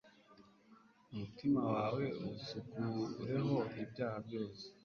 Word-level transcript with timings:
umutima 1.11 1.59
wawe 1.73 2.03
uwusukureho 2.19 3.57
ibyaha 3.83 4.17
byose 4.27 4.63